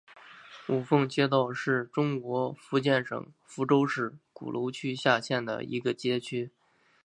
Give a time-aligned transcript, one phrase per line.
[0.67, 6.25] 五凤街道是中国福建省福州市鼓楼区下辖的一个街道。